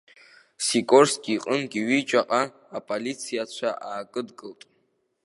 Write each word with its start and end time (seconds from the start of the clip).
Сикорски 0.65 1.31
иҟынгьы 1.35 1.81
ҩыџьаҟа 1.87 2.41
аполицаицәа 2.77 3.69
аакыдгылт. 3.89 4.61